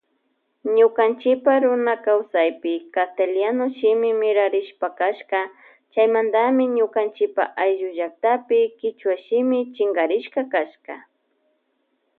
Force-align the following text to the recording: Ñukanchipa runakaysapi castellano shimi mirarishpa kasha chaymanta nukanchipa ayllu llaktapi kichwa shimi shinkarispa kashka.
Ñukanchipa 0.75 1.51
runakaysapi 1.63 2.73
castellano 2.95 3.65
shimi 3.77 4.09
mirarishpa 4.21 4.87
kasha 4.99 5.41
chaymanta 5.93 6.41
nukanchipa 6.57 7.43
ayllu 7.63 7.89
llaktapi 7.99 8.57
kichwa 8.77 9.15
shimi 9.25 9.59
shinkarispa 9.75 10.41
kashka. 10.53 10.95